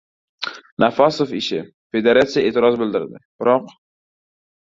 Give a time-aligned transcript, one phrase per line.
[0.83, 1.59] «Nafasov ishi».
[1.97, 3.71] Federatsiya e’tiroz bildirdi, biroq...